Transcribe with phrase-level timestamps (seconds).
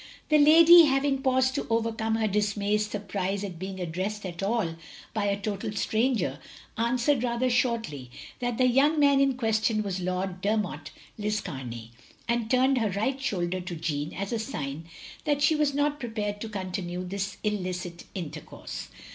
[0.29, 4.75] The lady— having paused to overcome her dismayed surprise at being addressed at all
[5.13, 6.39] by a total stranger—
[6.79, 8.09] ^answered rather shortly
[8.39, 11.91] that the young man in question was Lord Dermot Liscar ney,
[12.27, 14.85] and turned her right shoulder to Jeanne as a sign
[15.25, 18.87] that she was not prepared to continue this illicit intercourse.